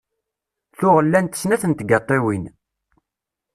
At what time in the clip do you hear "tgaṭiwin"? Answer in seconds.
1.73-2.45